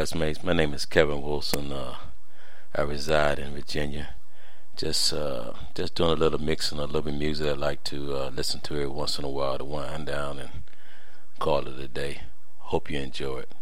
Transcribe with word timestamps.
classmates. 0.00 0.42
My 0.42 0.54
name 0.54 0.72
is 0.72 0.86
Kevin 0.86 1.20
Wilson. 1.20 1.70
Uh, 1.72 1.96
I 2.74 2.80
reside 2.80 3.38
in 3.38 3.52
Virginia. 3.52 4.14
Just 4.74 5.12
uh, 5.12 5.52
just 5.74 5.94
doing 5.94 6.12
a 6.12 6.14
little 6.14 6.40
mixing, 6.40 6.78
a 6.78 6.86
little 6.86 7.02
bit 7.02 7.12
music 7.12 7.48
I 7.48 7.52
like 7.52 7.84
to 7.84 8.16
uh, 8.16 8.30
listen 8.34 8.60
to 8.60 8.76
every 8.76 8.86
once 8.86 9.18
in 9.18 9.26
a 9.26 9.28
while 9.28 9.58
to 9.58 9.64
wind 9.66 10.06
down 10.06 10.38
and 10.38 10.50
call 11.38 11.68
it 11.68 11.78
a 11.78 11.86
day. 11.86 12.22
Hope 12.72 12.90
you 12.90 12.98
enjoy 12.98 13.40
it. 13.40 13.52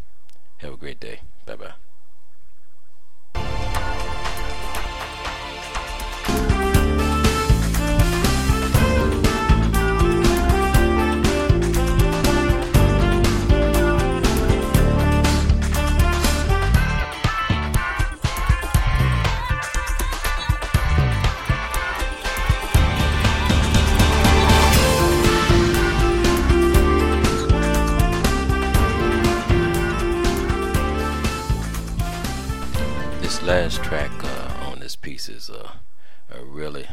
Have 0.58 0.74
a 0.74 0.76
great 0.76 1.00
day. 1.00 1.22
Bye 1.44 1.56
bye. 1.56 1.87
A 36.30 36.44
really 36.44 36.86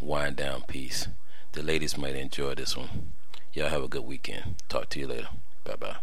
wind 0.00 0.36
down 0.36 0.62
piece. 0.62 1.08
The 1.52 1.62
ladies 1.62 1.98
might 1.98 2.16
enjoy 2.16 2.54
this 2.54 2.76
one. 2.76 3.12
Y'all 3.52 3.68
have 3.68 3.82
a 3.82 3.88
good 3.88 4.04
weekend. 4.04 4.56
Talk 4.68 4.88
to 4.90 5.00
you 5.00 5.06
later. 5.06 5.28
Bye 5.64 5.76
bye. 5.76 5.96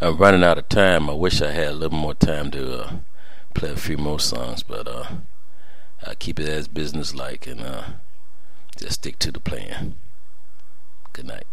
I'm 0.00 0.16
running 0.16 0.42
out 0.42 0.58
of 0.58 0.68
time. 0.68 1.08
I 1.08 1.14
wish 1.14 1.40
I 1.40 1.52
had 1.52 1.68
a 1.68 1.72
little 1.72 1.98
more 1.98 2.14
time 2.14 2.50
to 2.50 2.82
uh, 2.82 2.96
play 3.54 3.70
a 3.70 3.76
few 3.76 3.96
more 3.96 4.18
songs, 4.18 4.62
but 4.64 4.88
uh, 4.88 5.06
I 6.04 6.14
keep 6.16 6.40
it 6.40 6.48
as 6.48 6.66
business 6.66 7.14
like 7.14 7.46
and 7.46 7.60
uh, 7.60 7.84
just 8.76 8.94
stick 8.94 9.18
to 9.20 9.30
the 9.30 9.40
plan. 9.40 9.94
Good 11.12 11.26
night. 11.26 11.46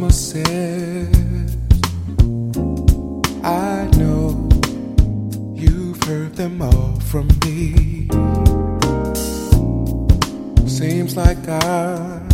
Promises. 0.00 1.56
I 3.44 3.86
know 3.98 4.48
you've 5.54 6.02
heard 6.04 6.36
them 6.36 6.62
all 6.62 6.98
from 7.00 7.28
me. 7.44 8.08
Seems 10.66 11.18
like 11.18 11.46
I'm 11.46 12.28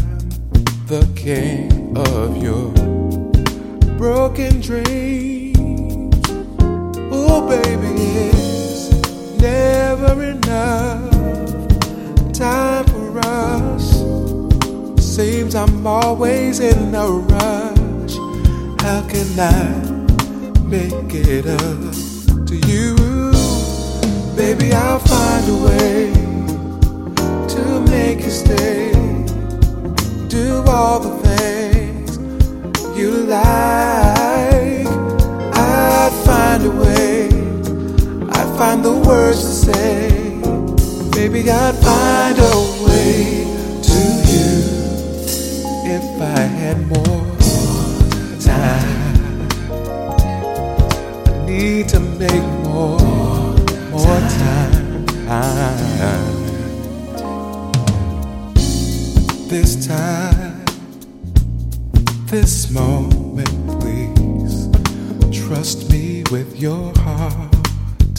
the 0.87 1.11
king 1.17 1.97
of 1.97 2.41
your 2.41 2.71
broken 3.99 4.61
dreams. 4.61 6.23
Oh, 7.11 7.49
baby, 7.49 7.95
it's 8.31 9.41
never 9.41 10.23
enough 10.23 11.11
time 12.33 12.85
for 12.87 13.19
us. 13.19 13.56
Seems 15.47 15.55
I'm 15.55 15.87
always 15.87 16.59
in 16.59 16.93
a 16.93 17.07
rush. 17.07 18.17
How 18.83 19.07
can 19.07 19.39
I 19.39 20.61
make 20.63 21.15
it 21.15 21.47
up 21.47 22.47
to 22.47 22.57
you? 22.67 22.97
Baby, 24.35 24.73
I'll 24.73 24.99
find 24.99 25.49
a 25.49 25.59
way 25.69 26.13
to 27.55 27.81
make 27.93 28.25
you 28.25 28.31
stay. 28.31 28.91
Do 30.27 30.65
all 30.67 30.99
the 30.99 31.15
things 31.29 32.19
you 32.99 33.13
like. 33.29 34.89
I'd 35.55 36.23
find 36.25 36.65
a 36.65 36.71
way. 36.73 37.27
I'd 38.33 38.59
find 38.59 38.85
the 38.85 38.99
words 39.07 39.43
to 39.43 39.73
say. 39.73 40.11
Baby, 41.13 41.49
I'd 41.49 41.77
find 41.77 42.37
a 42.37 42.85
way 42.85 43.56
if 45.97 46.21
I 46.21 46.41
had 46.61 46.79
more 46.89 47.25
time. 48.39 49.49
I 51.27 51.47
need 51.47 51.89
to 51.89 52.01
make 52.01 52.47
more, 52.65 52.99
more 53.91 54.21
time. 54.43 55.07
This 59.49 59.87
time, 59.87 60.65
this 62.27 62.71
moment, 62.71 63.57
please 63.81 64.69
trust 65.33 65.91
me 65.91 66.25
with 66.31 66.61
your 66.61 66.93
heart. 66.99 68.15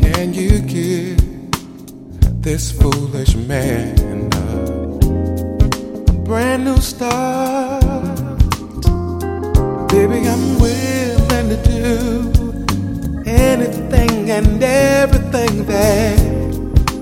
Can 0.00 0.32
you 0.32 0.60
give 0.60 1.20
this 2.40 2.70
foolish 2.70 3.34
man 3.34 4.35
brand 6.26 6.64
new 6.64 6.76
start? 6.78 7.84
Baby, 9.88 10.26
I'm 10.26 10.58
willing 10.58 11.48
to 11.50 11.58
do 11.64 13.22
anything 13.24 14.30
and 14.30 14.62
everything 14.62 15.64
that 15.66 16.18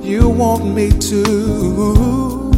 you 0.03 0.29
want 0.29 0.67
me 0.75 0.91
to. 0.91 2.53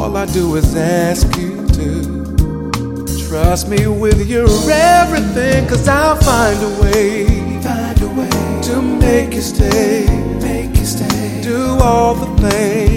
All 0.00 0.16
I 0.16 0.26
do 0.26 0.56
is 0.56 0.74
ask 0.74 1.36
you 1.38 1.64
to 1.68 3.06
trust 3.28 3.68
me 3.68 3.86
with 3.86 4.26
your 4.28 4.48
everything, 4.68 5.68
cause 5.68 5.86
I'll 5.86 6.16
find 6.16 6.60
a 6.60 6.82
way, 6.82 7.60
find 7.62 8.02
a 8.02 8.08
way 8.08 8.62
to 8.64 8.82
make 8.82 9.32
you 9.32 9.42
stay, 9.42 10.06
make 10.42 10.76
you 10.76 10.84
stay, 10.84 11.40
do 11.40 11.78
all 11.80 12.14
the 12.16 12.48
things 12.48 12.93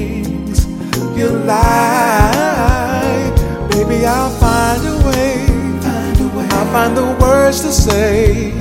like. 1.48 3.36
Baby, 3.72 4.06
I'll 4.06 4.30
find 4.32 4.86
a 4.86 4.98
way, 5.08 5.46
find 5.82 6.20
a 6.20 6.28
way, 6.36 6.48
I'll 6.52 6.72
find 6.76 6.96
the 6.96 7.08
words 7.22 7.62
to 7.62 7.72
say. 7.72 8.52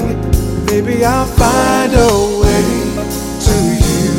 Baby, 0.67 1.05
I'll 1.05 1.27
find 1.27 1.93
a 1.93 2.13
way 2.43 2.67
to 3.47 3.57
you 3.87 4.11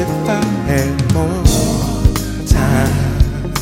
if 0.00 0.10
I 0.28 0.44
had 0.70 0.94
more 1.14 1.44
time. 2.46 3.52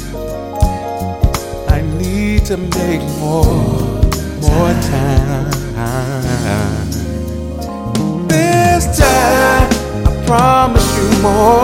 I 1.69 1.81
need 1.99 2.45
to 2.47 2.57
make 2.57 3.03
more, 3.19 3.45
more 4.41 4.75
time. 4.93 5.51
This 8.29 8.85
time, 8.99 9.69
I 10.07 10.09
promise 10.27 10.89
you 10.97 11.09
more. 11.23 11.64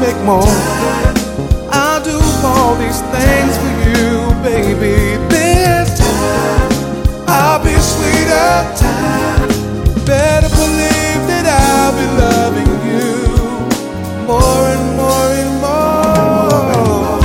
Make 0.00 0.16
more. 0.24 0.42
I'll 1.70 2.02
do 2.02 2.18
all 2.42 2.74
these 2.76 3.00
things 3.12 3.56
for 3.62 3.72
you, 3.90 4.32
baby. 4.42 4.96
This 5.28 5.98
time, 5.98 6.72
I'll 7.28 7.62
be 7.62 7.76
sweeter. 7.78 8.64
Better 10.06 10.48
believe 10.48 11.20
that 11.30 11.46
I'll 11.46 11.92
be 12.00 12.06
loving 12.18 12.72
you 12.90 13.12
more 14.26 14.64
and 14.74 14.86
more 14.96 15.30
and 15.42 15.52
more. 15.60 17.20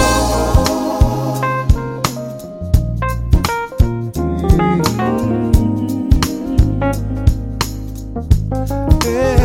Mm. 9.06 9.45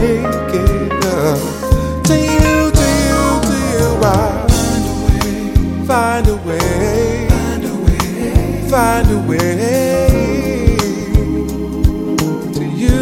make 0.00 0.54
it 0.54 0.92
up 1.04 1.38
to 2.04 2.14
you, 2.14 2.70
to 2.78 2.86
you, 3.08 3.22
to 3.48 3.56
you? 3.72 3.88
I 4.02 4.06
find 5.86 6.26
a 6.26 6.36
way, 6.46 7.28
find 7.28 7.64
a 7.64 7.74
way, 7.84 8.68
find 8.70 9.10
a 9.10 9.18
way 9.28 10.76
to 12.54 12.64
you, 12.82 12.98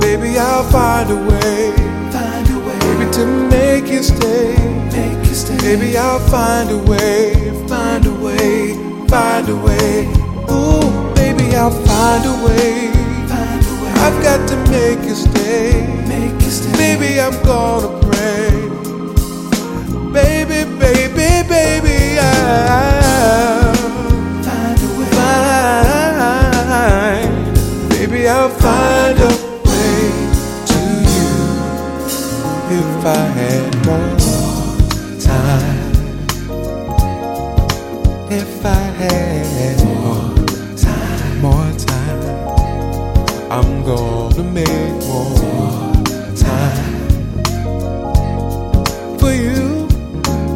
baby. 0.00 0.38
I'll 0.38 0.64
find 0.70 1.10
a 1.10 1.16
way, 1.16 1.72
find 2.12 2.48
a 2.50 2.58
way, 2.66 2.78
baby, 2.80 3.06
to 3.12 3.26
make 3.50 3.86
you 3.90 4.02
stay, 4.02 4.56
make 4.92 5.26
you 5.28 5.34
stay. 5.34 5.58
Baby, 5.58 5.96
I'll 5.96 6.20
find 6.28 6.70
a 6.70 6.78
way, 6.90 7.52
find 7.68 8.06
a 8.06 8.14
way, 8.14 8.74
find 9.08 9.48
a 9.48 9.56
way. 9.56 10.08
Ooh, 10.50 11.14
baby, 11.14 11.54
I'll 11.54 11.70
find 11.70 12.24
a 12.26 12.44
way. 12.44 12.97
I've 14.08 14.22
got 14.22 14.48
to 14.48 14.56
make 14.70 15.00
you 15.06 15.14
stay, 15.14 15.86
make 16.08 16.32
you 16.40 16.50
stay. 16.50 16.72
Baby, 16.72 17.20
I'm 17.20 17.36
gonna 17.42 17.88
pray, 18.08 18.50
baby, 20.14 20.64
baby, 20.78 21.42
baby, 21.46 22.18
I'll 22.18 23.74
find 24.42 24.80
a 24.80 24.88
way, 24.98 25.10
find, 27.10 27.32
baby, 27.90 28.20
I'll 28.28 28.48
find 28.48 29.18
a 29.18 29.30
way 29.68 30.00
to 30.70 30.80
you 31.14 31.28
if 32.80 33.04
I 33.04 33.08
had 33.38 33.68
more 33.84 34.16
time. 35.20 35.92
If 38.30 38.64
I 38.64 38.68
had 39.00 39.87
I'm 43.50 43.82
gonna 43.82 44.42
make 44.42 44.68
more 45.06 45.94
time 46.36 47.18
for 49.18 49.32
you. 49.32 49.88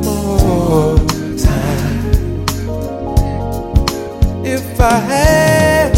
More 0.05 0.99
time. 1.39 2.45
If 4.45 4.79
I 4.79 4.99
had 5.13 5.97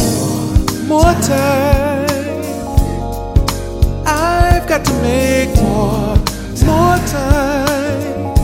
more 0.87 1.14
time, 1.20 2.06
I've 4.06 4.67
got 4.69 4.85
to 4.85 4.93
make 5.02 5.52
more, 5.56 6.17
more 6.64 6.99
time. 7.11 8.35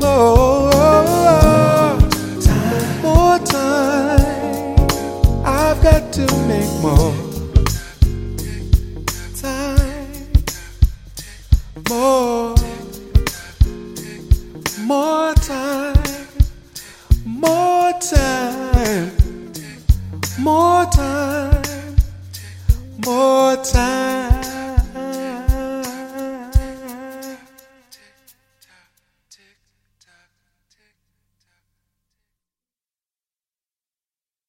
More 0.00 0.70
time, 2.40 3.02
more 3.02 3.38
time, 3.40 3.89
to 6.26 6.36
make 6.46 6.70
more 6.80 7.14
time, 9.36 10.32
more, 11.88 12.54
more 14.80 15.34
time, 15.34 15.94
more 17.24 17.92
time, 18.00 19.10
more 20.38 20.84
time, 20.86 21.96
more 23.04 23.56
time. 23.64 23.99